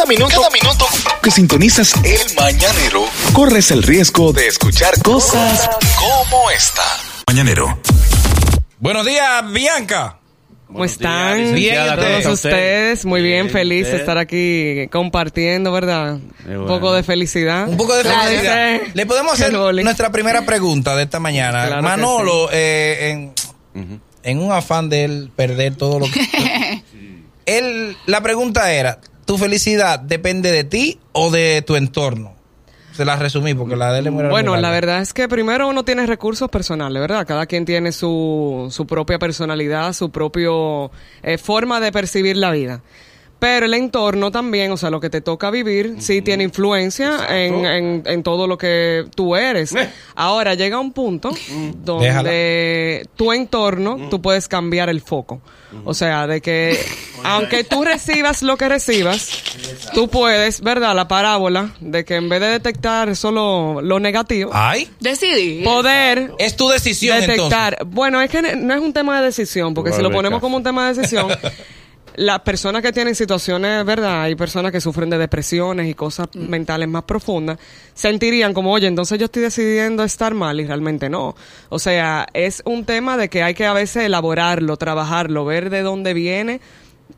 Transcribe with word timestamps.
Cada 0.00 0.08
minuto, 0.08 0.34
cada 0.34 0.48
minuto 0.48 0.86
que 1.22 1.30
sintonizas 1.30 1.92
el 2.04 2.34
mañanero, 2.34 3.04
corres 3.34 3.70
el 3.70 3.82
riesgo 3.82 4.32
de 4.32 4.46
escuchar 4.46 4.94
cosas 5.02 5.68
como 5.98 6.50
esta. 6.50 6.82
Mañanero. 7.26 7.78
Buenos 8.78 9.04
días, 9.04 9.52
Bianca. 9.52 10.16
¿Cómo 10.68 10.86
están? 10.86 11.54
Bien, 11.54 11.80
a 11.80 11.96
todos 11.96 12.16
usted. 12.16 12.30
ustedes. 12.30 13.04
Muy 13.04 13.20
bien, 13.20 13.42
Bien, 13.42 13.52
feliz 13.52 13.88
de 13.88 13.98
estar 13.98 14.16
aquí 14.16 14.88
compartiendo, 14.90 15.70
¿verdad? 15.70 16.18
Un 16.46 16.66
poco 16.66 16.94
de 16.94 17.02
felicidad. 17.02 17.68
Un 17.68 17.76
poco 17.76 17.94
de 17.94 18.04
felicidad. 18.04 18.80
Le 18.94 19.04
podemos 19.04 19.34
hacer 19.34 19.52
nuestra 19.52 20.10
primera 20.10 20.46
pregunta 20.46 20.96
de 20.96 21.02
esta 21.02 21.20
mañana. 21.20 21.66
Claro 21.66 21.82
Manolo, 21.82 22.48
eh, 22.50 23.10
en, 23.74 24.00
en 24.22 24.38
un 24.38 24.50
afán 24.50 24.88
de 24.88 25.04
él 25.04 25.30
perder 25.36 25.76
todo 25.76 26.00
lo 26.00 26.06
que... 26.10 26.82
él, 27.44 27.98
la 28.06 28.22
pregunta 28.22 28.72
era, 28.72 28.98
¿tu 29.30 29.38
felicidad 29.38 30.00
depende 30.00 30.50
de 30.50 30.64
ti 30.64 30.98
o 31.12 31.30
de 31.30 31.62
tu 31.62 31.76
entorno? 31.76 32.34
Se 32.90 33.04
la 33.04 33.14
resumí 33.14 33.54
porque 33.54 33.76
la 33.76 33.92
de 33.92 34.00
él 34.00 34.08
es 34.08 34.12
muy 34.12 34.24
Bueno, 34.24 34.56
la 34.56 34.70
verdad 34.70 35.00
es 35.00 35.14
que 35.14 35.28
primero 35.28 35.68
uno 35.68 35.84
tiene 35.84 36.04
recursos 36.04 36.50
personales, 36.50 37.00
¿verdad? 37.00 37.24
Cada 37.24 37.46
quien 37.46 37.64
tiene 37.64 37.92
su, 37.92 38.66
su 38.72 38.88
propia 38.88 39.20
personalidad, 39.20 39.92
su 39.92 40.10
propia 40.10 40.50
forma 41.40 41.78
de 41.78 41.92
percibir 41.92 42.36
la 42.36 42.50
vida. 42.50 42.82
Pero 43.40 43.66
el 43.66 43.74
entorno 43.74 44.30
también, 44.30 44.70
o 44.70 44.76
sea, 44.76 44.90
lo 44.90 45.00
que 45.00 45.10
te 45.10 45.20
toca 45.22 45.50
vivir, 45.50 45.96
sí 45.98 46.22
tiene 46.22 46.44
influencia 46.44 47.26
en, 47.30 47.64
en, 47.64 48.02
en 48.04 48.22
todo 48.22 48.46
lo 48.46 48.56
que 48.58 49.06
tú 49.16 49.34
eres. 49.34 49.74
Eh. 49.74 49.90
Ahora 50.14 50.54
llega 50.54 50.78
un 50.78 50.92
punto 50.92 51.30
donde 51.82 53.06
tu 53.16 53.32
entorno, 53.32 54.08
tú 54.10 54.20
puedes 54.22 54.46
cambiar 54.48 54.88
el 54.88 55.00
foco. 55.00 55.40
O 55.84 55.94
sea, 55.94 56.26
de 56.26 56.40
que 56.40 56.78
aunque 57.24 57.64
tú 57.64 57.84
recibas 57.84 58.42
lo 58.42 58.56
que 58.56 58.68
recibas, 58.68 59.30
tú 59.94 60.08
puedes, 60.08 60.60
¿verdad? 60.62 60.94
La 60.94 61.06
parábola 61.08 61.70
de 61.80 62.04
que 62.04 62.16
en 62.16 62.28
vez 62.28 62.40
de 62.40 62.48
detectar 62.48 63.14
solo 63.16 63.80
lo 63.80 64.00
negativo, 64.00 64.50
Ay, 64.52 64.88
Decidí. 64.98 65.62
poder 65.62 66.32
es 66.38 66.56
tu 66.56 66.68
decisión 66.68 67.20
detectar. 67.20 67.78
Bueno, 67.86 68.20
es 68.20 68.30
que 68.30 68.56
no 68.56 68.74
es 68.74 68.80
un 68.80 68.92
tema 68.92 69.20
de 69.20 69.26
decisión, 69.26 69.72
porque 69.72 69.92
si 69.92 70.02
lo 70.02 70.10
ponemos 70.10 70.40
como 70.40 70.56
un 70.56 70.62
tema 70.64 70.88
de 70.88 70.94
decisión, 70.94 71.28
las 72.20 72.40
personas 72.40 72.82
que 72.82 72.92
tienen 72.92 73.14
situaciones, 73.14 73.82
¿verdad? 73.86 74.24
Hay 74.24 74.34
personas 74.34 74.72
que 74.72 74.80
sufren 74.82 75.08
de 75.08 75.16
depresiones 75.16 75.88
y 75.88 75.94
cosas 75.94 76.28
mentales 76.34 76.86
más 76.86 77.04
profundas, 77.04 77.58
sentirían 77.94 78.52
como, 78.52 78.72
oye, 78.72 78.86
entonces 78.88 79.18
yo 79.18 79.24
estoy 79.24 79.40
decidiendo 79.40 80.04
estar 80.04 80.34
mal 80.34 80.60
y 80.60 80.66
realmente 80.66 81.08
no. 81.08 81.34
O 81.70 81.78
sea, 81.78 82.26
es 82.34 82.62
un 82.66 82.84
tema 82.84 83.16
de 83.16 83.30
que 83.30 83.42
hay 83.42 83.54
que 83.54 83.64
a 83.64 83.72
veces 83.72 84.04
elaborarlo, 84.04 84.76
trabajarlo, 84.76 85.46
ver 85.46 85.70
de 85.70 85.80
dónde 85.80 86.12
viene 86.12 86.60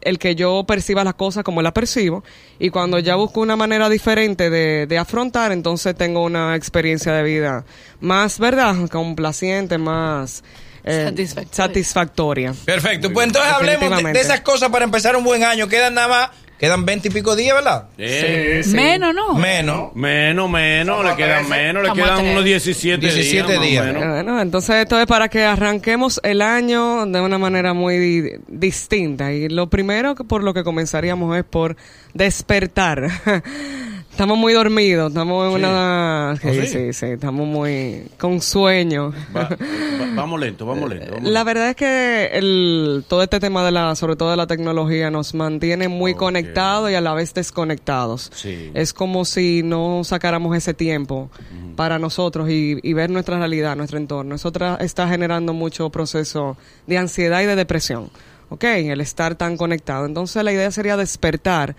el 0.02 0.20
que 0.20 0.36
yo 0.36 0.62
perciba 0.68 1.02
las 1.02 1.14
cosas 1.14 1.42
como 1.42 1.62
las 1.62 1.72
percibo 1.72 2.22
y 2.60 2.70
cuando 2.70 3.00
ya 3.00 3.16
busco 3.16 3.40
una 3.40 3.56
manera 3.56 3.88
diferente 3.88 4.50
de, 4.50 4.86
de 4.86 4.98
afrontar, 4.98 5.50
entonces 5.50 5.96
tengo 5.96 6.22
una 6.22 6.54
experiencia 6.54 7.12
de 7.12 7.24
vida 7.24 7.64
más, 8.00 8.38
¿verdad? 8.38 8.88
Complaciente, 8.88 9.78
más 9.78 10.44
eh, 10.84 11.04
Satisfactoria. 11.06 11.54
satisfactoria. 11.66 12.54
Perfecto, 12.64 13.12
pues 13.12 13.26
entonces 13.26 13.52
hablemos 13.52 14.02
de, 14.02 14.20
esas 14.20 14.40
cosas 14.40 14.70
para 14.70 14.84
empezar 14.84 15.16
un 15.16 15.24
buen 15.24 15.44
año. 15.44 15.68
Quedan 15.68 15.94
nada 15.94 16.08
más, 16.08 16.30
quedan 16.58 16.84
veinte 16.84 17.08
y 17.08 17.10
pico 17.10 17.34
días, 17.36 17.54
¿verdad? 17.54 17.88
Eh, 17.98 18.62
Menos, 18.68 19.14
¿no? 19.14 19.34
Menos. 19.34 19.94
Menos, 19.94 20.50
menos, 20.50 21.04
le 21.04 21.14
quedan 21.16 21.48
menos, 21.48 21.82
le 21.84 21.92
quedan 21.92 22.26
unos 22.26 22.44
17, 22.44 22.98
17 23.00 23.52
días. 23.52 23.62
días. 23.62 23.84
menos. 23.86 24.04
Bueno, 24.06 24.40
entonces 24.40 24.76
esto 24.76 25.00
es 25.00 25.06
para 25.06 25.28
que 25.28 25.44
arranquemos 25.44 26.20
el 26.24 26.42
año 26.42 27.06
de 27.06 27.20
una 27.20 27.38
manera 27.38 27.72
muy 27.74 27.98
di- 27.98 28.30
distinta. 28.48 29.32
Y 29.32 29.48
lo 29.48 29.68
primero 29.68 30.14
que 30.14 30.24
por 30.24 30.42
lo 30.42 30.52
que 30.54 30.64
comenzaríamos 30.64 31.36
es 31.36 31.44
por 31.44 31.76
despertar. 32.14 33.08
Estamos 34.12 34.36
muy 34.38 34.52
dormidos, 34.52 35.08
estamos 35.10 35.48
en 35.48 35.64
una... 35.64 36.36
Sí, 36.40 36.46
¿Oh, 36.48 36.52
sí? 36.52 36.66
sí, 36.66 36.92
sí, 36.92 37.06
estamos 37.06 37.46
muy 37.46 38.04
con 38.18 38.40
sueño. 38.42 39.10
Va- 39.34 39.48
va- 39.48 39.56
vamos 40.14 40.38
lento, 40.38 40.66
vamos 40.66 40.90
lento. 40.90 41.12
vamos 41.14 41.30
La 41.30 41.42
verdad 41.44 41.70
es 41.70 41.76
que 41.76 42.26
el, 42.34 43.04
todo 43.08 43.22
este 43.22 43.40
tema 43.40 43.64
de 43.64 43.72
la, 43.72 43.96
sobre 43.96 44.14
todo 44.14 44.30
de 44.30 44.36
la 44.36 44.46
tecnología, 44.46 45.10
nos 45.10 45.32
mantiene 45.34 45.88
muy 45.88 46.14
conectados 46.14 46.90
y 46.90 46.94
a 46.94 47.00
la 47.00 47.14
vez 47.14 47.32
desconectados. 47.32 48.30
Sí. 48.34 48.70
Es 48.74 48.92
como 48.92 49.24
si 49.24 49.62
no 49.64 50.02
sacáramos 50.04 50.54
ese 50.56 50.74
tiempo 50.74 51.30
para 51.74 51.98
nosotros 51.98 52.50
y, 52.50 52.78
y 52.82 52.92
ver 52.92 53.08
nuestra 53.10 53.38
realidad, 53.38 53.76
nuestro 53.76 53.96
entorno. 53.98 54.34
Eso 54.34 54.52
tra- 54.52 54.78
está 54.82 55.08
generando 55.08 55.54
mucho 55.54 55.88
proceso 55.90 56.58
de 56.86 56.98
ansiedad 56.98 57.40
y 57.42 57.46
de 57.46 57.56
depresión. 57.56 58.10
¿Ok? 58.50 58.64
El 58.64 59.00
estar 59.00 59.34
tan 59.36 59.56
conectado. 59.56 60.04
Entonces 60.04 60.44
la 60.44 60.52
idea 60.52 60.70
sería 60.70 60.98
despertar 60.98 61.74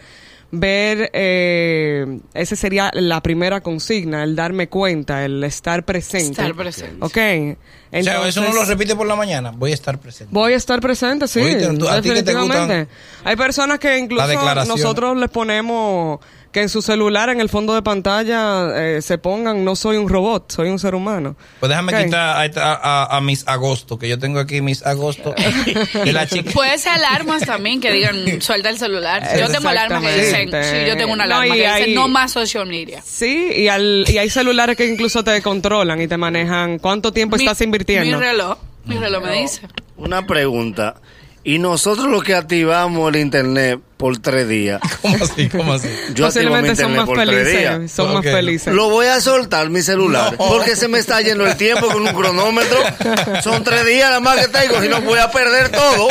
ver, 0.56 1.10
eh, 1.14 2.20
esa 2.36 2.56
sería 2.56 2.92
la 2.94 3.22
primera 3.22 3.62
consigna, 3.62 4.24
el 4.24 4.36
darme 4.36 4.70
cuenta, 4.70 5.26
el 5.26 5.44
estar 5.44 5.84
presente. 5.84 6.30
Estar 6.42 6.54
presente. 6.56 6.98
Ok. 7.00 7.58
o 7.98 8.04
sea, 8.04 8.28
eso 8.28 8.40
no 8.42 8.48
lo 8.48 8.52
Entonces- 8.52 8.68
repite 8.70 8.96
por 8.96 9.08
la 9.08 9.16
mañana. 9.16 9.52
Voy 9.52 9.72
a 9.72 9.74
estar 9.74 9.98
presente. 10.00 10.32
Voy 10.34 10.54
a 10.54 10.56
estar 10.56 10.80
presente, 10.80 11.28
sí. 11.28 11.40
Oíste, 11.42 11.68
tú- 11.78 11.88
a 11.90 12.02
ti 12.02 12.10
que 12.10 12.22
te 12.22 12.34
definitivamente. 12.34 12.88
Hay 13.24 13.36
personas 13.36 13.80
que 13.80 13.98
incluso 13.98 14.28
nosotros 14.66 15.18
les 15.18 15.30
ponemos 15.30 16.20
que 16.54 16.62
en 16.62 16.70
su 16.70 16.82
celular, 16.82 17.30
en 17.30 17.42
el 17.42 17.50
fondo 17.50 17.74
de 17.76 17.82
pantalla, 17.82 18.68
eh, 18.76 19.02
se 19.02 19.18
pongan, 19.18 19.66
no 19.66 19.76
soy 19.76 19.98
un 19.98 20.08
robot, 20.08 20.52
soy 20.52 20.70
un 20.70 20.80
ser 20.80 20.96
humano. 20.96 21.36
Pues 21.60 21.70
déjame 21.70 21.92
quitar 22.06 22.48
a, 22.58 22.74
a, 22.74 23.18
a 23.18 23.22
Miss 23.22 23.44
Agosto, 23.48 23.98
que 24.00 24.08
yo 24.08 24.18
tengo 24.20 24.40
aquí 24.40 24.62
Miss 24.62 24.86
Agosto 24.86 25.34
de 26.06 26.14
la 26.14 26.28
chica. 26.28 26.52
Puede 26.52 26.78
ser 26.78 26.94
alarmas 26.94 27.44
también 27.46 27.82
que 27.82 27.92
digan 27.92 28.16
suelta 28.42 28.70
el 28.70 28.78
celular. 28.78 29.28
Yo 29.38 29.50
tengo 29.50 29.68
alarmas 29.68 30.02
que 30.04 30.14
dicen, 30.22 30.50
sí, 30.50 30.88
yo 30.88 30.96
tengo 30.96 31.12
una 31.12 31.26
alarma 31.26 31.48
y 31.56 31.60
que 31.60 31.68
hay- 31.68 31.84
dice 31.86 31.96
no 31.96 32.08
más 32.08 32.32
social 32.32 32.68
media. 32.68 33.02
Sí, 33.04 33.50
y, 33.56 33.68
al, 33.68 34.06
y 34.08 34.18
hay 34.20 34.30
celulares 34.30 34.78
que 34.78 34.86
incluso 34.88 35.24
te 35.24 35.42
controlan 35.42 36.00
y 36.02 36.08
te 36.08 36.18
manejan 36.18 36.78
cuánto 36.80 37.12
tiempo 37.12 37.36
Mi- 37.36 37.44
estás 37.44 37.60
invirtiendo. 37.62 38.06
Mi 38.18 38.24
reloj, 38.24 38.58
mi 38.86 38.96
reloj 38.98 39.24
me 39.24 39.42
dice. 39.42 39.62
Una 39.98 40.26
pregunta. 40.28 40.96
Y 41.44 41.60
nosotros 41.60 42.06
los 42.08 42.24
que 42.24 42.36
activamos 42.36 43.10
el 43.14 43.20
internet 43.20 43.80
por 44.04 44.18
tres 44.18 44.50
días, 44.50 44.82
¿Cómo 45.02 45.16
así? 45.24 45.48
¿Cómo 45.48 45.72
así? 45.74 45.88
yo 46.14 46.26
activo 46.28 46.52
mi 46.52 46.52
Posiblemente 46.66 46.76
son 46.76 46.92
internet 46.92 46.98
más 46.98 47.06
por 47.06 47.16
tres 47.20 47.30
felices. 47.30 47.60
días. 47.80 47.92
Son 47.94 48.14
más 48.14 48.24
felices. 48.26 48.74
Lo 48.74 48.90
voy 48.90 49.06
a 49.06 49.22
soltar 49.22 49.70
mi 49.70 49.82
celular 49.82 50.34
No. 50.38 50.38
porque 50.50 50.76
se 50.76 50.90
me 50.90 51.00
está 51.00 51.22
yendo 51.22 51.48
el 51.48 51.56
tiempo 51.56 51.88
con 51.88 52.02
un 52.06 52.14
cronómetro. 52.14 52.78
Son 53.42 53.64
tres 53.64 53.86
días 53.86 54.10
nada 54.10 54.20
más 54.20 54.46
que 54.46 54.50
tengo, 54.50 54.82
si 54.82 54.90
no 54.90 55.00
voy 55.04 55.20
a 55.20 55.32
perder 55.32 55.70
todo. 55.70 56.10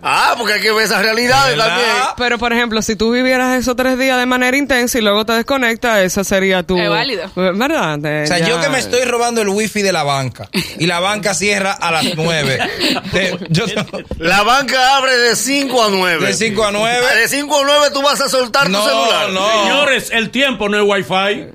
Ah, 0.00 0.36
porque 0.38 0.52
hay 0.52 0.60
que 0.60 0.70
ver 0.70 0.84
esas 0.84 1.02
realidades 1.02 1.56
¿Verdad? 1.56 1.66
también. 1.66 1.90
Pero, 2.18 2.38
por 2.38 2.52
ejemplo, 2.52 2.80
si 2.82 2.94
tú 2.94 3.10
vivieras 3.10 3.58
esos 3.58 3.74
tres 3.74 3.98
días 3.98 4.16
de 4.16 4.26
manera 4.26 4.56
intensa 4.56 4.96
y 4.98 5.00
luego 5.00 5.26
te 5.26 5.32
desconectas, 5.32 6.02
esa 6.04 6.22
sería 6.22 6.62
tu... 6.62 6.78
Es 6.78 6.88
válido. 6.88 7.28
¿Verdad? 7.34 7.98
O 7.98 8.26
sea, 8.28 8.38
yo 8.46 8.60
que 8.60 8.68
me 8.68 8.78
estoy 8.78 9.02
robando 9.06 9.42
el 9.42 9.48
wifi 9.48 9.82
de 9.82 9.92
la 9.92 10.04
banca 10.04 10.48
y 10.78 10.86
la 10.86 11.00
banca 11.00 11.34
cierra 11.34 11.72
a 11.72 11.90
las 11.90 12.04
9. 12.14 12.58
De, 13.12 13.38
yo, 13.50 13.64
La 14.18 14.44
banca 14.44 14.96
abre 14.98 15.16
de 15.16 15.34
5 15.34 15.82
a 15.82 15.88
9. 15.90 16.26
de 16.28 16.34
5 16.34 16.64
a 16.64 16.70
9. 16.70 17.23
De 17.24 17.28
5 17.28 17.58
a 17.58 17.62
9 17.64 17.86
tú 17.94 18.02
vas 18.02 18.20
a 18.20 18.28
soltar 18.28 18.68
No, 18.68 18.82
tu 18.82 18.86
celular. 18.86 19.30
no. 19.30 19.62
Señores, 19.62 20.10
el 20.12 20.28
tiempo 20.30 20.68
no 20.68 20.76
es 20.76 20.82
wifi. 20.86 21.46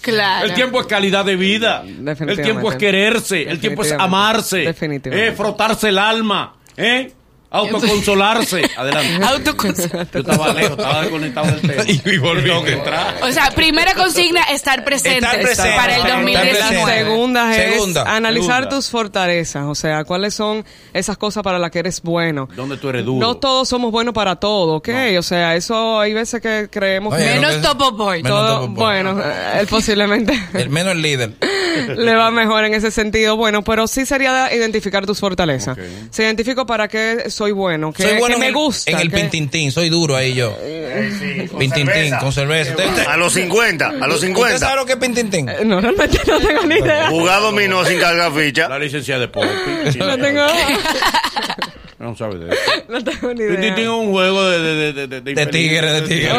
Claro. 0.00 0.46
El 0.46 0.54
tiempo 0.54 0.80
es 0.80 0.86
calidad 0.86 1.26
de 1.26 1.36
vida. 1.36 1.82
Definitivamente. 1.84 2.32
El 2.32 2.42
tiempo 2.42 2.72
es 2.72 2.78
quererse. 2.78 3.42
El 3.42 3.60
tiempo 3.60 3.82
es 3.82 3.92
amarse. 3.92 4.60
Definitivamente. 4.60 5.28
Eh, 5.28 5.32
frotarse 5.32 5.90
el 5.90 5.98
alma. 5.98 6.54
¿Eh? 6.74 7.12
Autoconsolarse. 7.50 8.62
Adelante. 8.76 9.24
Autoconsumo. 9.24 10.02
Yo 10.12 10.18
estaba 10.20 10.52
lejos, 10.52 10.70
estaba 10.78 11.00
desconectado 11.02 11.46
del 11.48 11.60
tema. 11.60 11.82
Y- 11.90 12.02
y 12.10 12.18
volví. 12.18 12.44
Tengo 12.44 12.64
que 12.64 12.72
entrar. 12.72 13.16
O 13.22 13.32
sea, 13.32 13.50
primera 13.50 13.94
consigna, 13.94 14.42
estar 14.44 14.84
presente, 14.84 15.18
Estar 15.18 15.40
presente. 15.40 15.76
para 15.76 15.94
el 15.96 16.02
Estar 16.02 16.10
La 16.10 16.32
2019. 16.32 16.98
segunda 16.98 17.56
es 17.56 17.72
Segunda. 17.72 18.02
analizar 18.16 18.54
Segunda. 18.62 18.68
tus 18.76 18.88
fortalezas, 18.90 19.64
o 19.66 19.74
sea, 19.74 20.04
cuáles 20.04 20.34
son 20.34 20.64
esas 20.92 21.16
cosas 21.18 21.42
para 21.42 21.58
las 21.58 21.70
que 21.70 21.80
eres 21.80 22.02
bueno. 22.02 22.48
¿Dónde 22.54 22.76
tú 22.76 22.88
eres 22.88 23.04
duro? 23.04 23.26
No 23.26 23.36
todos 23.36 23.68
somos 23.68 23.90
buenos 23.90 24.14
para 24.14 24.36
todo, 24.36 24.76
¿ok? 24.76 24.88
O 25.18 25.22
sea, 25.22 25.56
eso 25.56 25.98
hay 26.00 26.14
veces 26.14 26.40
que 26.40 26.68
creemos 26.70 27.14
Oye, 27.14 27.24
que 27.24 27.34
Menos 27.34 27.54
que- 27.56 27.60
Topo 27.62 27.92
Boy. 27.92 28.22
Menos 28.22 28.38
todo, 28.38 28.54
Topo 28.60 28.66
Boy. 28.68 28.84
bueno, 28.84 29.20
eh, 29.22 29.58
él 29.60 29.66
posiblemente 29.66 30.32
El 30.54 30.70
menos 30.70 30.92
el 30.92 31.02
líder. 31.02 31.32
le 31.96 32.14
va 32.14 32.30
mejor 32.30 32.64
en 32.64 32.74
ese 32.74 32.90
sentido. 32.90 33.36
Bueno, 33.36 33.62
pero 33.62 33.86
sí 33.86 34.06
sería 34.06 34.44
de 34.44 34.56
identificar 34.56 35.06
tus 35.06 35.18
fortalezas. 35.20 35.76
Se 36.10 36.22
identifico 36.22 36.66
para 36.66 36.88
qué 36.88 37.24
soy 37.40 37.52
bueno, 37.52 37.90
qué, 37.90 38.02
Soy 38.02 38.12
bueno 38.18 38.26
qué 38.26 38.32
en 38.34 38.40
me 38.40 38.46
el, 38.48 38.52
gusta. 38.54 38.90
En 38.90 38.98
el 38.98 39.10
qué- 39.10 39.16
pintintín, 39.16 39.72
soy 39.72 39.88
duro 39.88 40.14
ahí 40.14 40.34
yo. 40.34 40.54
pintintín, 41.58 42.14
con 42.20 42.30
cerveza. 42.34 42.72
¿Usted, 42.72 42.86
usted- 42.86 43.06
A 43.06 43.16
los 43.16 43.32
50, 43.32 43.86
a 43.88 43.92
los 44.06 44.16
usted 44.16 44.26
50. 44.26 44.58
sabe 44.58 44.76
lo 44.76 44.84
que 44.84 44.92
es 44.92 44.98
pintintín? 44.98 45.48
Eh, 45.48 45.64
No, 45.64 45.80
realmente 45.80 46.20
no 46.26 46.38
tengo 46.38 46.66
ni 46.66 46.74
idea. 46.74 47.08
Jugar 47.08 47.40
dominó 47.40 47.82
sin 47.86 47.98
cargar 47.98 48.30
ficha. 48.34 48.68
La 48.68 48.78
licencia 48.78 49.18
de 49.18 49.28
Poppy. 49.28 49.48
No 49.98 50.18
tengo, 50.18 50.42
No 52.00 52.16
sabe 52.16 52.38
de 52.38 52.48
eso. 52.50 52.60
no 52.88 53.04
tengo 53.04 53.32
ni 53.34 53.42
idea. 53.42 53.74
tiene 53.74 53.90
un 53.90 54.10
juego 54.10 54.42
de... 54.48 54.58
De, 54.58 54.92
de, 54.92 55.06
de, 55.06 55.20
De 55.20 55.46
tigre, 55.46 55.92
de 55.92 56.02
tigre. 56.02 56.32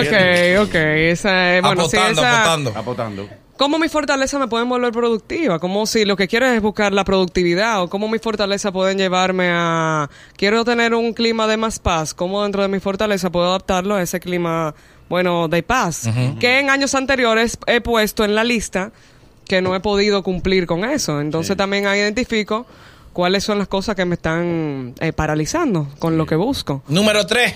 Ok, 0.59 0.67
ok. 0.67 0.75
Esa 0.75 1.55
es, 1.55 1.61
bueno, 1.61 1.87
sí, 1.87 1.95
apotando, 1.97 2.21
esa- 2.21 2.41
apotando. 2.41 2.73
Apotando. 2.75 3.29
¿Cómo 3.57 3.77
mi 3.77 3.87
fortaleza 3.89 4.39
me 4.39 4.47
pueden 4.47 4.67
volver 4.67 4.91
productiva? 4.91 5.59
Como 5.59 5.85
si 5.85 6.03
lo 6.03 6.15
que 6.17 6.27
quiero 6.27 6.47
es 6.47 6.59
buscar 6.63 6.93
la 6.93 7.03
productividad 7.05 7.83
o 7.83 7.89
cómo 7.89 8.07
mi 8.09 8.17
fortaleza 8.17 8.71
pueden 8.71 8.97
llevarme 8.97 9.49
a... 9.51 10.09
Quiero 10.35 10.65
tener 10.65 10.95
un 10.95 11.13
clima 11.13 11.45
de 11.45 11.57
más 11.57 11.77
paz. 11.77 12.15
¿Cómo 12.15 12.41
dentro 12.41 12.63
de 12.63 12.67
mi 12.67 12.79
fortaleza 12.79 13.29
puedo 13.29 13.45
adaptarlo 13.49 13.93
a 13.95 14.01
ese 14.01 14.19
clima 14.19 14.73
bueno, 15.09 15.49
Day 15.49 15.61
Pass, 15.61 16.09
que 16.39 16.59
en 16.59 16.69
años 16.69 16.95
anteriores 16.95 17.57
he 17.67 17.81
puesto 17.81 18.23
en 18.23 18.33
la 18.33 18.45
lista 18.45 18.93
que 19.45 19.61
no 19.61 19.75
he 19.75 19.81
podido 19.81 20.23
cumplir 20.23 20.65
con 20.65 20.85
eso. 20.85 21.19
Entonces 21.19 21.57
también 21.57 21.85
ahí 21.85 21.99
identifico 21.99 22.65
cuáles 23.13 23.43
son 23.43 23.57
las 23.59 23.67
cosas 23.67 23.95
que 23.95 24.05
me 24.05 24.15
están 24.15 24.93
eh, 24.99 25.13
paralizando 25.13 25.87
con 25.99 26.17
lo 26.17 26.25
que 26.25 26.35
busco. 26.35 26.83
Número 26.87 27.25
3. 27.25 27.53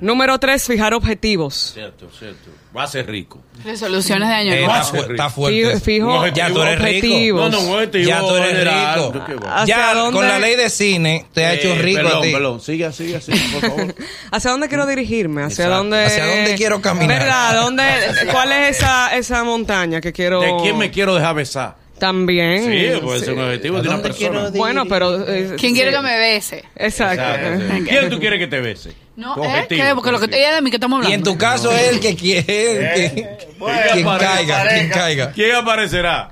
Número 0.00 0.38
tres, 0.38 0.64
fijar 0.66 0.94
objetivos. 0.94 1.72
Cierto, 1.74 2.08
cierto. 2.18 2.48
Va 2.74 2.84
a 2.84 2.86
ser 2.86 3.06
rico. 3.06 3.38
Resoluciones 3.64 4.26
de 4.28 4.34
año 4.34 4.52
Eh, 4.54 4.64
nuevo. 4.64 4.72
está, 4.72 4.84
fu- 4.84 5.10
está 5.12 5.28
fuerte. 5.28 5.80
Fijo, 5.80 6.26
Ya 6.28 6.48
tú 6.50 6.62
eres 6.62 6.80
rico. 6.80 7.36
No, 7.36 7.48
no, 7.50 7.84
Ya 7.92 8.20
tú 8.20 8.34
eres 8.36 8.48
general. 8.48 8.94
rico. 8.94 9.10
¿Tú 9.12 9.20
qué 9.26 9.34
vas? 9.34 9.62
¿Hacia 9.62 9.76
Ya 9.76 9.94
dónde? 9.94 10.16
con 10.18 10.26
la 10.26 10.38
ley 10.38 10.56
de 10.56 10.70
cine 10.70 11.26
te 11.34 11.44
ha 11.44 11.52
hecho 11.52 11.68
Eh, 11.74 11.82
rico 11.82 12.00
perdón, 12.02 12.18
a 12.18 12.22
ti. 12.22 12.32
Perdón, 12.32 12.60
sigue, 12.62 12.92
sigue, 12.92 13.20
sigue, 13.20 13.40
por 13.52 13.60
favor. 13.70 13.94
¿Hacia 14.30 14.50
dónde 14.52 14.68
quiero 14.68 14.86
dirigirme? 14.86 15.42
¿Hacia 15.42 15.64
Exacto. 15.64 15.76
dónde? 15.76 16.04
¿Hacia 16.06 16.26
dónde 16.26 16.54
quiero 16.54 16.80
caminar? 16.80 17.18
¿Verdad? 17.18 17.54
¿Dónde, 17.60 17.82
¿Cuál 18.32 18.52
es 18.52 18.78
esa, 18.78 19.14
esa 19.18 19.44
montaña 19.44 20.00
que 20.00 20.14
quiero...? 20.14 20.40
¿De 20.40 20.54
quién 20.62 20.78
me 20.78 20.90
quiero 20.90 21.14
dejar 21.14 21.34
besar? 21.34 21.76
También. 21.98 22.64
Sí, 22.64 23.00
puede 23.00 23.20
ser 23.20 23.34
un 23.34 23.40
objetivo 23.44 23.80
de 23.82 23.88
una 23.88 24.02
persona. 24.02 24.50
Bueno, 24.50 24.86
pero... 24.86 25.28
eh, 25.28 25.54
¿Quién 25.58 25.72
sí. 25.72 25.74
quiere 25.74 25.90
que 25.92 26.00
me 26.00 26.16
bese? 26.18 26.64
Exacto. 26.76 27.22
Exacto. 27.22 27.84
¿Quién 27.88 28.08
tú 28.10 28.18
quieres 28.20 28.38
que 28.38 28.46
te 28.46 28.60
bese? 28.60 28.92
No, 29.16 29.34
Tu 29.34 29.42
¿eh? 29.42 29.46
objetivo, 29.48 29.82
¿Qué? 29.84 29.94
Porque 29.96 30.10
lo 30.12 30.20
que 30.20 30.38
ella 30.38 30.54
de 30.54 30.62
mí 30.62 30.70
que 30.70 30.76
estamos 30.76 31.02
Y 31.02 31.06
hablando. 31.06 31.30
en 31.30 31.34
tu 31.36 31.40
caso 31.40 31.72
es 31.72 31.88
el 31.88 31.98
que 32.00 32.14
quiere 32.14 32.44
que, 32.46 33.48
Bueno, 33.58 33.78
quien 33.92 34.06
caiga, 34.06 34.68
quien 34.68 34.88
caiga. 34.90 35.32
¿Quién 35.32 35.54
aparecerá? 35.56 36.30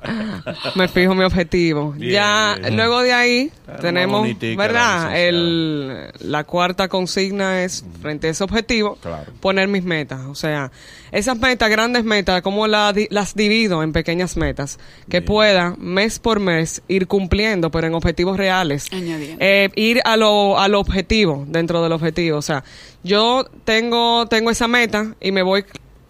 Me 0.76 0.86
fijo 0.86 1.12
mi 1.14 1.24
objetivo. 1.24 1.92
Bien, 1.92 2.12
ya, 2.12 2.56
bien. 2.60 2.76
luego 2.76 3.02
de 3.02 3.12
ahí 3.12 3.50
tenemos, 3.80 4.20
bonitica 4.20 4.62
¿verdad? 4.62 5.18
El, 5.18 6.12
la 6.20 6.44
cuarta 6.44 6.88
consigna 6.88 7.64
es, 7.64 7.84
frente 8.00 8.28
a 8.28 8.30
ese 8.30 8.44
objetivo, 8.44 8.96
Claro. 8.96 9.32
poner 9.40 9.68
mis 9.68 9.82
metas. 9.82 10.20
O 10.26 10.34
sea, 10.34 10.70
esas 11.12 11.38
metas, 11.38 11.68
grandes 11.70 12.04
metas, 12.04 12.42
como 12.42 12.66
la 12.66 12.94
las 13.10 13.34
divido 13.34 13.82
en 13.82 13.92
pequeñas 13.92 14.36
metas, 14.36 14.78
que 15.08 15.22
pueda 15.22 15.74
mes 15.78 16.18
por 16.18 16.40
mes 16.40 16.82
ir 16.88 17.06
cumpliendo, 17.06 17.70
pero 17.70 17.86
en 17.86 17.94
objetivos 17.94 18.36
reales. 18.36 18.86
Eh, 18.92 19.70
ir 19.74 20.00
a 20.04 20.16
lo, 20.16 20.58
al 20.58 20.74
objetivo, 20.74 21.44
dentro 21.48 21.82
del 21.82 21.92
objetivo. 21.92 22.38
O 22.38 22.42
sea, 22.42 22.64
yo 23.02 23.46
tengo, 23.64 24.26
tengo 24.26 24.50
esa 24.50 24.68
meta 24.68 25.14
y 25.20 25.32
me 25.32 25.42
voy 25.42 25.64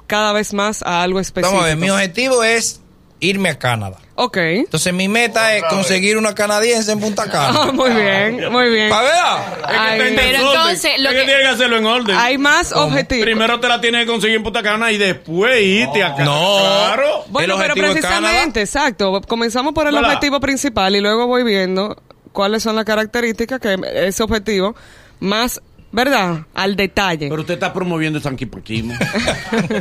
cada 0.06 0.32
vez 0.32 0.52
más 0.52 0.82
a 0.82 1.02
algo 1.02 1.20
específico. 1.20 1.56
Vamos 1.56 1.64
a 1.64 1.74
ver, 1.74 1.76
mi 1.76 1.90
objetivo 1.90 2.44
es 2.44 2.80
irme 3.20 3.48
a 3.48 3.58
Canadá. 3.58 3.98
Ok. 4.18 4.36
Entonces 4.38 4.92
mi 4.94 5.08
meta 5.08 5.54
es 5.56 5.62
conseguir 5.64 6.16
una 6.16 6.34
canadiense 6.34 6.90
en 6.92 7.00
Punta 7.00 7.24
Ah, 7.26 7.30
Cana. 7.30 7.72
muy 7.72 7.90
bien, 7.90 8.50
muy 8.50 8.70
bien. 8.70 8.88
¿Para 8.88 9.02
ver? 9.02 10.14
Pero 10.16 10.38
entonces, 10.38 10.92
lo 11.00 11.10
que 11.10 11.16
que- 11.16 11.24
tienes 11.24 11.42
que 11.42 11.48
hacerlo 11.48 11.76
en 11.76 11.84
orden. 11.86 12.16
Hay 12.16 12.38
más 12.38 12.72
objetivos. 12.72 13.24
Primero 13.24 13.60
te 13.60 13.68
la 13.68 13.80
tienes 13.80 14.00
que 14.02 14.06
conseguir 14.10 14.36
en 14.36 14.42
Punta 14.42 14.62
Cana 14.62 14.90
y 14.90 14.96
después 14.98 15.62
irte 15.62 16.02
a 16.02 16.12
Cana. 16.14 16.24
No. 16.24 16.56
Claro. 16.58 17.24
Bueno, 17.28 17.56
pero 17.58 17.74
precisamente, 17.74 18.62
exacto. 18.62 19.20
Comenzamos 19.28 19.74
por 19.74 19.86
el 19.86 19.94
Hola. 19.94 20.08
objetivo 20.08 20.40
principal 20.40 20.96
y 20.96 21.00
luego 21.00 21.26
voy 21.26 21.44
viendo 21.44 21.96
cuáles 22.32 22.62
son 22.62 22.74
las 22.76 22.84
características 22.86 23.60
que 23.60 23.78
ese 24.06 24.22
objetivo 24.22 24.74
más, 25.20 25.60
¿verdad? 25.92 26.40
Al 26.54 26.76
detalle. 26.76 27.28
Pero 27.28 27.40
usted 27.40 27.54
está 27.54 27.72
promoviendo 27.72 28.18
el 28.18 28.22
sanquipaquismo. 28.22 28.94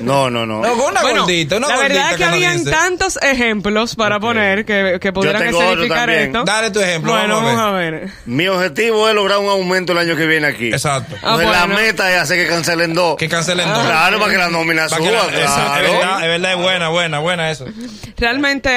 No, 0.02 0.30
no, 0.30 0.46
no. 0.46 0.62
No, 0.62 0.74
una 0.74 1.02
bueno, 1.02 1.22
gordita, 1.22 1.58
una 1.58 1.68
la 1.68 1.78
verdad 1.78 1.88
gordita 1.98 2.12
es 2.12 2.18
que 2.18 2.24
habían 2.24 2.52
canadiense. 2.64 2.72
tantos 2.72 3.20
ejemplos 3.24 3.96
para 3.96 4.20
poner 4.20 4.64
que, 4.66 4.98
que 5.02 5.12
pudieran 5.12 5.42
también. 5.52 6.28
esto. 6.28 6.44
Dale 6.46 6.72
tu 6.72 6.80
ejemplo, 6.80 7.12
Bueno, 7.12 7.36
vamos 7.38 7.52
a 7.52 7.56
vamos 7.56 7.70
a 7.70 7.78
ver. 7.78 8.10
Mi 8.26 8.48
objetivo 8.48 9.10
es 9.10 9.16
lograr 9.16 9.40
un 9.40 9.50
aumento 9.50 9.92
el 9.94 9.98
año 10.00 10.16
que 10.16 10.26
viene 10.28 10.48
aquí. 10.48 10.68
Exacto. 10.68 11.16
Ah, 11.24 11.38
Entonces, 11.40 11.50
la 11.50 11.68
meta 11.68 12.14
es 12.16 12.22
hacer 12.22 12.38
que 12.46 12.48
cancelen 12.54 12.94
dos. 12.94 13.16
Que 13.18 13.28
cancelen 13.28 13.68
dos. 13.68 13.86
Claro, 13.86 14.20
para 14.20 14.32
que 14.32 14.38
la 14.38 14.50
nómina 14.50 14.88
suba, 14.90 15.00
que 15.00 15.12
la- 15.12 15.44
esa- 15.44 15.82
es 15.82 15.92
verdad, 15.92 16.22
es 16.22 16.28
verdad, 16.28 16.52
es 16.54 16.58
buena, 16.62 16.90
buena, 16.90 17.20
buena 17.20 17.52
eso. 17.52 17.66
Realmente 18.18 18.70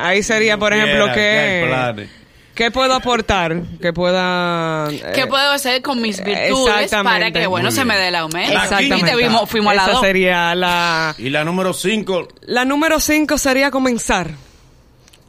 ahí 0.00 0.22
sería, 0.22 0.56
por 0.58 0.72
ejemplo, 0.72 1.06
que 1.08 1.12
que... 1.14 2.19
¿Qué 2.60 2.70
puedo 2.70 2.92
aportar? 2.92 3.62
Que 3.80 3.94
pueda... 3.94 4.86
¿Qué 4.90 5.22
eh, 5.22 5.26
puedo 5.26 5.50
hacer 5.50 5.80
con 5.80 6.02
mis 6.02 6.22
virtudes 6.22 6.90
para 6.90 7.30
que, 7.30 7.46
bueno, 7.46 7.70
se 7.70 7.86
me 7.86 7.96
dé 7.96 8.08
el 8.08 8.16
aumento? 8.16 8.52
Exactamente. 8.52 8.96
Y 8.98 9.02
te 9.02 9.16
vimos, 9.16 9.48
fuimos 9.48 9.72
a 9.72 9.76
la 9.76 9.82
Esa 9.84 9.92
dos. 9.92 10.00
sería 10.02 10.54
la... 10.54 11.14
Y 11.16 11.30
la 11.30 11.42
número 11.42 11.72
5. 11.72 12.28
La 12.42 12.66
número 12.66 13.00
cinco 13.00 13.38
sería 13.38 13.70
comenzar. 13.70 14.32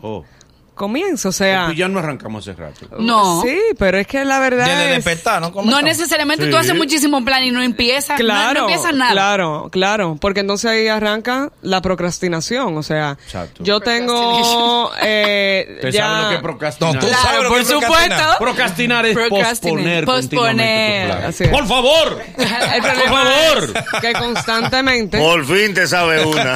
Oh. 0.01 0.25
Comienzo, 0.73 1.29
o 1.29 1.31
sea... 1.31 1.69
Y 1.71 1.75
ya 1.75 1.87
no 1.87 1.99
arrancamos 1.99 2.47
hace 2.47 2.59
rato. 2.59 2.87
No. 2.97 3.41
Sí, 3.43 3.55
pero 3.77 3.97
es 3.99 4.07
que 4.07 4.25
la 4.25 4.39
verdad 4.39 4.65
Desde 4.65 4.83
es... 4.89 4.95
despertar, 5.05 5.41
¿no? 5.41 5.51
No 5.63 5.81
necesariamente 5.81 6.45
Sí. 6.45 6.49
tú 6.51 6.57
haces 6.57 6.75
muchísimo 6.75 7.23
plan 7.23 7.43
y 7.43 7.51
no 7.51 7.61
empiezas, 7.61 8.19
Claro, 8.19 8.61
no, 8.61 8.69
empiezas 8.69 8.93
nada. 8.95 9.11
claro, 9.11 9.69
claro, 9.71 10.17
porque 10.19 10.39
entonces 10.39 10.71
ahí 10.71 10.87
arranca 10.87 11.51
la 11.61 11.81
procrastinación, 11.81 12.75
o 12.77 12.83
sea, 12.83 13.17
Exacto. 13.23 13.63
yo 13.63 13.79
tengo 13.79 14.91
eh, 15.03 15.67
¿Usted 15.75 15.91
ya 15.91 16.01
sabe 16.03 16.23
lo 16.23 16.29
que 16.29 16.35
es 16.35 16.41
procrastinar? 16.41 16.93
No, 16.95 16.99
tú 16.99 17.07
Claro, 17.07 17.21
sabes 17.23 17.43
lo 17.43 17.49
por 17.49 17.57
que 17.57 17.63
es 17.63 17.69
procrastinar. 17.69 18.09
supuesto. 18.19 18.37
Procrastinar 18.43 19.05
es 19.05 19.17
posponer, 19.29 20.05
Posponer. 20.05 21.11
Así 21.11 21.43
es. 21.43 21.49
Por 21.49 21.67
favor. 21.67 22.21
Por 22.37 23.09
favor. 23.09 23.73
es 23.93 23.99
que 24.01 24.13
constantemente 24.13 25.17
Por 25.19 25.45
fin 25.45 25.73
te 25.73 25.85
sabe 25.85 26.25
una. 26.25 26.55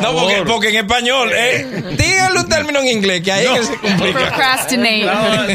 No, 0.00 0.12
porque, 0.14 0.42
porque 0.46 0.68
en 0.70 0.76
español, 0.76 1.30
eh, 1.34 1.94
dígale 1.98 2.40
un 2.40 2.48
término 2.48 2.80
en 2.80 2.88
inglés, 2.88 3.03
que 3.22 3.32
ahí 3.32 3.46
es 3.46 3.52
que 3.60 3.64
se 3.66 3.78
complica. 3.80 4.18
Procrastinate. 4.20 5.04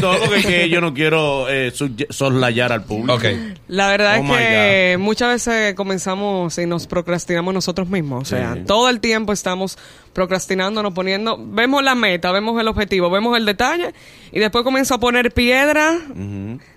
no, 0.14 0.18
porque 0.20 0.38
es 0.38 0.46
que 0.46 0.68
yo 0.68 0.80
no 0.80 0.94
quiero 0.94 1.48
eh, 1.48 1.72
soslayar 2.10 2.72
al 2.72 2.84
público. 2.84 3.18
La 3.68 3.88
verdad 3.88 4.18
Oh 4.20 4.36
es 4.36 4.46
que 4.48 4.96
muchas 4.98 5.28
veces 5.46 5.74
comenzamos 5.74 6.56
y 6.58 6.66
nos 6.66 6.86
procrastinamos 6.86 7.54
nosotros 7.54 7.88
mismos. 7.88 8.22
O 8.22 8.24
sea, 8.24 8.54
Sí. 8.54 8.60
todo 8.66 8.88
el 8.88 9.00
tiempo 9.00 9.32
estamos 9.32 9.78
procrastinando, 10.12 10.82
nos 10.82 10.92
poniendo, 10.92 11.38
vemos 11.40 11.82
la 11.84 11.94
meta, 11.94 12.32
vemos 12.32 12.60
el 12.60 12.66
objetivo, 12.68 13.10
vemos 13.10 13.36
el 13.36 13.46
detalle 13.46 13.94
y 14.32 14.40
después 14.40 14.64
comienzo 14.64 14.94
a 14.94 14.98
poner 15.00 15.32
piedras 15.32 15.96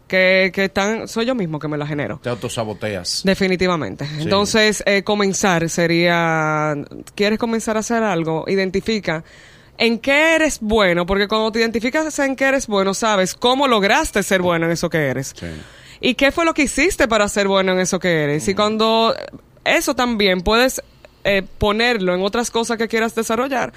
que, 0.07 0.51
que 0.53 0.65
están, 0.65 1.07
soy 1.07 1.25
yo 1.25 1.33
mismo 1.33 1.57
que 1.59 1.67
me 1.67 1.77
la 1.77 1.87
genero. 1.87 2.19
Te 2.21 2.29
autosaboteas. 2.29 3.21
Definitivamente. 3.23 4.07
Entonces, 4.19 4.83
eh, 4.85 5.03
comenzar 5.03 5.67
sería, 5.69 6.75
¿quieres 7.15 7.39
comenzar 7.39 7.77
a 7.77 7.79
hacer 7.79 8.03
algo? 8.03 8.45
Identifica 8.47 9.23
en 9.77 9.99
qué 9.99 10.35
eres 10.35 10.59
bueno, 10.61 11.05
porque 11.05 11.27
cuando 11.27 11.51
te 11.51 11.59
identificas 11.59 12.17
en 12.19 12.35
qué 12.35 12.45
eres 12.45 12.67
bueno, 12.67 12.93
sabes 12.93 13.33
cómo 13.33 13.67
lograste 13.67 14.23
ser 14.23 14.41
bueno 14.41 14.65
en 14.65 14.71
eso 14.71 14.89
que 14.89 15.07
eres. 15.07 15.33
Sí. 15.37 15.47
¿Y 15.99 16.15
qué 16.15 16.31
fue 16.31 16.45
lo 16.45 16.53
que 16.53 16.63
hiciste 16.63 17.07
para 17.07 17.27
ser 17.29 17.47
bueno 17.47 17.71
en 17.71 17.79
eso 17.79 17.99
que 17.99 18.23
eres? 18.23 18.47
Y 18.47 18.55
cuando 18.55 19.15
eso 19.63 19.95
también 19.95 20.41
puedes 20.41 20.81
eh, 21.23 21.43
ponerlo 21.57 22.13
en 22.13 22.21
otras 22.21 22.51
cosas 22.51 22.77
que 22.77 22.87
quieras 22.87 23.15
desarrollar, 23.15 23.71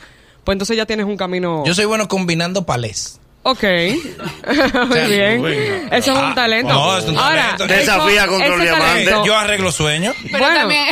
pues 0.44 0.54
entonces 0.54 0.76
ya 0.76 0.86
tienes 0.86 1.06
un 1.06 1.16
camino. 1.16 1.64
Yo 1.64 1.74
soy 1.74 1.84
bueno 1.84 2.08
combinando 2.08 2.66
palés. 2.66 3.20
Ok. 3.48 3.62
Muy 4.88 5.00
bien. 5.08 5.40
venga. 5.42 5.96
Eso 5.96 6.12
es 6.12 6.18
un 6.18 6.34
talento. 6.34 6.72
no, 6.74 6.98
es 6.98 7.04
un 7.04 7.16
Ahora, 7.16 7.54
talento. 7.56 7.66
Desafía 7.68 8.22
eso- 8.22 8.30
contra 8.32 8.46
ese 8.54 8.62
diamante. 8.62 9.04
talento- 9.04 9.24
Yo 9.24 9.36
arreglo 9.36 9.70
sueños. 9.70 10.16
Pero 10.24 10.38
Bueno. 10.38 10.58
también, 10.60 10.86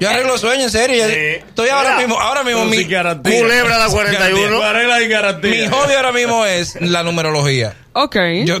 Yo 0.00 0.10
arreglo 0.10 0.36
sueños, 0.38 0.64
en 0.64 0.70
serio. 0.70 0.96
Yo- 1.06 1.14
Sí. 1.14 1.20
Estoy 1.46 1.68
ahora 1.68 1.96
mismo, 1.98 2.20
ahora 2.20 2.42
mismo, 2.42 2.64
mi. 2.64 2.84
Culebra 2.84 3.78
la 3.78 3.86
41. 3.88 4.58
Varela 4.58 5.00
y 5.00 5.06
garantía. 5.08 5.50
mi 5.62 5.68
hobby 5.68 5.92
ahora 5.94 6.10
mismo 6.12 6.44
es 6.44 6.76
la 6.80 7.04
numerología. 7.04 7.74
Ok. 7.92 8.16
Yo, 8.46 8.58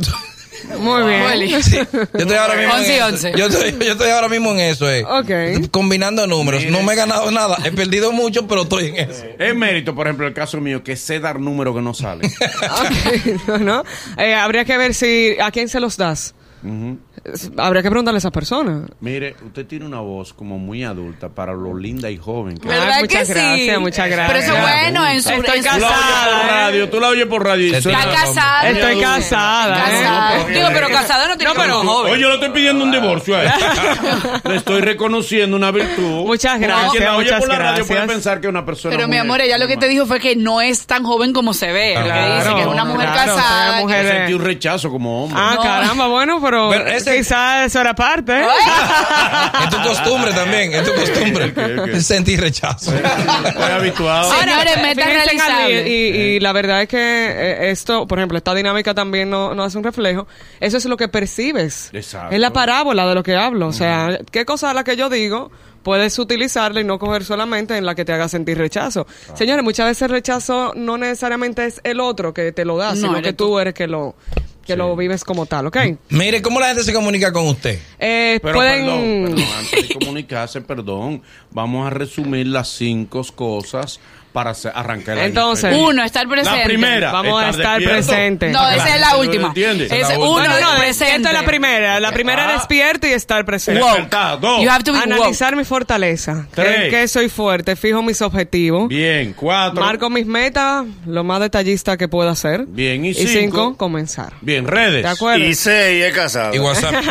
Muy 0.78 1.02
bien. 1.02 1.62
Sí, 1.62 1.78
yo 1.92 2.00
estoy 2.18 2.36
ahora 2.36 2.54
mismo 2.56 2.74
y 2.78 2.84
en 2.84 3.14
eso. 3.14 3.28
Yo 3.36 3.46
estoy, 3.46 3.72
yo 3.86 3.92
estoy 3.92 4.10
ahora 4.10 4.28
mismo 4.28 4.52
en 4.52 4.60
eso, 4.60 4.90
eh. 4.90 5.04
Ok. 5.04 5.70
Combinando 5.70 6.26
números. 6.26 6.64
No 6.66 6.82
me 6.82 6.92
he 6.92 6.96
ganado 6.96 7.30
nada. 7.30 7.58
He 7.64 7.72
perdido 7.72 8.12
mucho, 8.12 8.46
pero 8.46 8.62
estoy 8.62 8.88
en 8.88 8.96
eso. 9.10 9.24
Es 9.38 9.54
mérito, 9.54 9.94
por 9.94 10.06
ejemplo, 10.06 10.26
el 10.26 10.34
caso 10.34 10.60
mío, 10.60 10.82
que 10.82 10.96
sé 10.96 11.20
dar 11.20 11.40
números 11.40 11.74
que 11.74 11.82
no 11.82 11.94
salen. 11.94 12.30
Ok, 12.62 13.60
¿no? 13.60 13.84
Eh, 14.16 14.34
habría 14.34 14.64
que 14.64 14.76
ver 14.76 14.94
si 14.94 15.36
a 15.40 15.50
quién 15.50 15.68
se 15.68 15.80
los 15.80 15.96
das. 15.96 16.34
Ujú. 16.64 16.98
Es- 17.24 17.50
Habría 17.56 17.82
que 17.82 17.90
preguntarle 17.90 18.16
a 18.16 18.20
esa 18.20 18.30
persona. 18.30 18.86
Mire, 19.00 19.34
usted 19.44 19.66
tiene 19.66 19.84
una 19.84 20.00
voz 20.00 20.32
como 20.32 20.58
muy 20.58 20.84
adulta 20.84 21.28
para 21.28 21.52
lo 21.54 21.76
linda 21.76 22.10
y 22.10 22.16
joven 22.16 22.56
que 22.56 22.68
es. 22.68 22.74
¿verdad 22.74 22.92
Ay, 22.94 23.02
muchas 23.02 23.26
que 23.28 23.34
gracias, 23.34 23.74
sí? 23.74 23.80
muchas 23.80 24.08
Pero 24.08 24.16
gracias. 24.22 24.44
eso 24.44 24.54
es 24.56 24.62
bueno 24.62 25.06
en 25.08 25.22
su... 25.22 25.28
Estoy 25.30 25.58
en 25.58 25.64
su- 25.64 25.70
Tú 25.72 25.78
la 25.80 25.86
oyes 25.88 25.90
por 25.90 25.90
casada, 25.90 26.48
radio, 26.48 26.88
tú 26.90 27.00
la 27.00 27.08
oyes 27.08 27.26
por 27.26 27.44
radio. 27.44 27.76
Está 27.76 27.90
casada. 28.12 28.68
Estoy 28.70 29.00
casada, 29.00 29.76
¿eh? 29.76 30.02
Casada. 30.02 30.44
Digo, 30.48 30.68
pero 30.72 30.88
casada 30.88 31.28
no 31.28 31.36
tiene 31.36 31.52
No, 31.54 31.60
pero- 31.60 31.82
joven. 31.82 32.12
Oye, 32.12 32.22
yo 32.22 32.28
le 32.28 32.34
estoy 32.34 32.50
pidiendo 32.50 32.84
un 32.84 32.90
divorcio 32.92 33.36
a 33.36 33.42
él. 33.44 33.50
Le 34.44 34.56
estoy 34.56 34.80
reconociendo 34.80 35.56
una 35.56 35.70
virtud. 35.70 36.26
Muchas 36.26 36.58
gracias, 36.60 36.92
Quien 36.92 37.04
la 37.04 37.16
oye 37.16 37.24
muchas 37.24 37.40
por 37.40 37.48
la 37.48 37.58
radio 37.58 37.84
puede 37.84 37.94
gracias. 38.00 38.06
pensar 38.16 38.40
que 38.40 38.46
es 38.46 38.50
una 38.50 38.64
persona. 38.64 38.94
Pero 38.96 39.08
mi 39.08 39.16
amor, 39.16 39.40
ella 39.40 39.58
lo 39.58 39.66
que 39.66 39.76
te 39.76 39.88
dijo 39.88 40.06
fue 40.06 40.20
que 40.20 40.36
no 40.36 40.60
es 40.60 40.86
tan 40.86 41.02
joven 41.04 41.32
como 41.32 41.54
se 41.54 41.72
ve. 41.72 41.94
Lo 41.94 42.04
que 42.04 42.34
dice 42.36 42.54
que 42.54 42.60
es 42.62 42.66
una 42.66 42.84
mujer 42.84 43.08
claro, 43.12 43.34
casada. 43.36 43.76
que- 43.76 43.82
mujer- 43.82 44.04
Yo 44.04 44.10
sentí 44.12 44.32
un 44.34 44.42
rechazo 44.44 44.90
como 44.90 45.24
hombre. 45.24 45.38
Ah, 45.40 45.52
No. 45.56 45.62
caramba, 45.62 46.06
bueno, 46.08 46.40
pero 46.42 46.51
pero, 46.52 46.84
Pero 46.84 46.96
ese- 46.96 47.16
quizás 47.16 47.66
eso 47.66 47.80
era 47.80 47.94
parte. 47.94 48.40
¿eh? 48.40 48.44
Es 49.64 49.70
tu 49.70 49.82
costumbre 49.82 50.32
también, 50.32 50.72
es 50.74 50.84
tu 50.84 50.92
costumbre. 50.94 52.00
Sentir 52.02 52.40
rechazo. 52.40 52.92
Estoy 52.94 53.62
habituado. 53.70 54.32
Señores, 54.34 54.76
meta 54.82 55.02
Fíjense, 55.04 55.12
realizable. 55.24 55.88
Y, 55.88 55.92
y 56.36 56.40
la 56.40 56.52
verdad 56.52 56.82
es 56.82 56.88
que 56.88 56.98
eh, 56.98 57.70
esto, 57.70 58.06
por 58.06 58.18
ejemplo, 58.18 58.36
esta 58.38 58.54
dinámica 58.54 58.92
también 58.94 59.30
no, 59.30 59.54
no 59.54 59.62
hace 59.62 59.78
un 59.78 59.84
reflejo. 59.84 60.26
Eso 60.60 60.76
es 60.78 60.84
lo 60.84 60.96
que 60.96 61.08
percibes. 61.08 61.90
Exacto. 61.92 62.34
Es 62.34 62.40
la 62.40 62.52
parábola 62.52 63.06
de 63.06 63.14
lo 63.14 63.22
que 63.22 63.36
hablo. 63.36 63.68
O 63.68 63.72
sea, 63.72 64.18
¿qué 64.30 64.44
cosa 64.44 64.70
a 64.70 64.74
la 64.74 64.84
que 64.84 64.96
yo 64.96 65.08
digo? 65.08 65.50
Puedes 65.82 66.16
utilizarla 66.20 66.80
y 66.80 66.84
no 66.84 66.98
coger 67.00 67.24
solamente 67.24 67.76
en 67.76 67.84
la 67.84 67.96
que 67.96 68.04
te 68.04 68.12
haga 68.12 68.28
sentir 68.28 68.56
rechazo. 68.56 69.04
Señores, 69.34 69.64
muchas 69.64 69.86
veces 69.86 70.02
el 70.02 70.10
rechazo 70.10 70.72
no 70.76 70.96
necesariamente 70.96 71.64
es 71.66 71.80
el 71.82 71.98
otro 71.98 72.32
que 72.32 72.52
te 72.52 72.64
lo 72.64 72.76
da, 72.76 72.90
No, 72.90 72.96
sino 72.96 73.20
que 73.22 73.32
tú 73.32 73.58
eres 73.58 73.74
que 73.74 73.88
lo 73.88 74.14
que 74.62 74.76
lo 74.76 74.96
vives 74.96 75.24
como 75.24 75.46
tal, 75.46 75.66
¿ok? 75.66 75.76
Mire, 76.10 76.40
¿cómo 76.42 76.60
la 76.60 76.68
gente 76.68 76.84
se 76.84 76.92
comunica 76.92 77.32
con 77.32 77.46
usted? 77.46 77.78
Eh, 77.98 78.38
Pero 78.42 78.54
pueden... 78.54 78.84
perdón, 78.86 79.34
perdón, 79.36 79.44
antes 79.58 79.88
de 79.88 79.94
comunicarse, 79.94 80.60
perdón, 80.60 81.22
vamos 81.50 81.86
a 81.86 81.90
resumir 81.90 82.46
las 82.46 82.68
cinco 82.68 83.22
cosas 83.34 84.00
para 84.32 84.52
arrancar 84.74 85.14
el 85.14 85.18
año 85.20 85.28
Entonces. 85.28 85.76
Uno, 85.76 86.02
estar 86.04 86.26
presente. 86.28 86.58
La 86.60 86.64
primera, 86.64 87.12
Vamos 87.12 87.42
a 87.42 87.50
estar 87.50 87.78
despierto. 87.80 88.06
presentes. 88.08 88.52
No, 88.52 88.68
esa 88.70 88.94
es 88.94 89.00
la 89.00 89.16
última. 89.16 89.48
¿entiendes? 89.48 89.92
Es 89.92 90.08
la 90.08 90.18
uno, 90.18 90.30
última. 90.32 90.54
No, 90.54 90.60
no, 90.60 90.72
no, 90.74 90.78
presente. 90.80 91.16
esta 91.16 91.28
es 91.28 91.34
la 91.34 91.42
primera. 91.44 92.00
La 92.00 92.12
primera 92.12 92.48
Ah. 92.48 92.52
despierto 92.54 93.06
y 93.06 93.10
estar 93.10 93.44
presente. 93.44 93.80
Dos. 93.80 94.62
You 94.62 94.70
have 94.70 94.84
to 94.84 94.92
be 94.92 94.98
woke. 94.98 95.12
Analizar 95.12 95.54
mi 95.56 95.64
fortaleza. 95.64 96.46
Tres. 96.54 96.84
Que, 96.84 96.90
que 96.90 97.08
soy 97.08 97.28
fuerte, 97.28 97.76
fijo 97.76 98.02
mis 98.02 98.20
objetivos. 98.22 98.88
Bien, 98.88 99.32
cuatro. 99.34 99.80
Marco 99.82 100.08
mis 100.10 100.26
metas 100.26 100.84
lo 101.06 101.24
más 101.24 101.40
detallista 101.40 101.96
que 101.96 102.08
pueda 102.08 102.34
ser. 102.34 102.64
Bien, 102.66 103.04
y 103.04 103.10
y 103.10 103.14
cinco. 103.14 103.30
cinco, 103.32 103.76
comenzar. 103.76 104.32
Bien, 104.40 104.66
redes. 104.66 105.02
¿De 105.02 105.08
acuerdo? 105.08 105.44
Y 105.44 105.54
seis 105.54 106.04
es 106.04 106.14
casado. 106.14 106.54
Y 106.54 106.58
WhatsApp. 106.58 106.94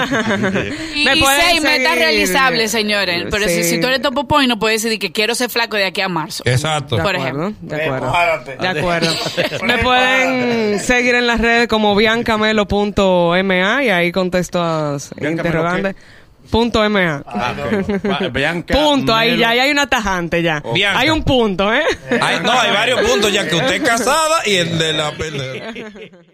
Y, 0.95 1.05
Me 1.05 1.15
y 1.15 1.23
seis 1.23 1.61
metas 1.61 1.95
realizables, 1.95 2.71
señores. 2.71 3.25
Pero 3.29 3.47
si, 3.47 3.63
Sí. 3.63 3.69
si 3.71 3.79
tú 3.81 3.87
eres 3.87 4.01
topo 4.01 4.27
point, 4.27 4.47
no 4.49 4.59
puedes 4.59 4.81
decir 4.83 4.97
que 4.99 5.11
quiero 5.11 5.35
ser 5.35 5.49
flaco 5.49 5.77
de 5.77 5.85
aquí 5.85 6.01
a 6.01 6.07
marzo. 6.09 6.43
Exacto. 6.45 6.97
Por 7.17 7.27
acuerdo, 7.27 7.47
ejemplo. 7.49 7.75
de 7.77 7.83
acuerdo. 7.83 8.61
De 8.61 8.67
acuerdo. 8.67 9.11
Me 9.63 9.77
pueden 9.79 10.79
seguir 10.79 11.15
en 11.15 11.27
las 11.27 11.39
redes 11.41 11.67
como 11.67 11.95
biancamelo.ma 11.95 13.83
y 13.83 13.89
ahí 13.89 14.11
contesto 14.11 14.61
a 14.61 14.97
interrogantes. 15.19 15.95
Punto 16.49 16.87
MA. 16.89 17.23
Ah, 17.25 17.53
Bianca 18.33 18.73
Punto, 18.73 19.13
ahí 19.15 19.37
ya, 19.37 19.49
ahí 19.49 19.59
hay 19.59 19.71
una 19.71 19.87
tajante 19.87 20.41
ya. 20.41 20.61
Bianca. 20.73 20.99
Hay 20.99 21.09
un 21.09 21.23
punto, 21.23 21.73
¿eh? 21.73 21.83
Hay- 22.19 22.39
no, 22.41 22.51
hay 22.51 22.71
varios 22.71 23.01
puntos 23.01 23.31
ya 23.31 23.47
que 23.47 23.55
usted 23.55 23.75
es 23.75 23.81
casada 23.81 24.41
y 24.45 24.55
el 24.55 24.77
de 24.77 24.93
la 24.93 25.11
pendeja. 25.11 25.71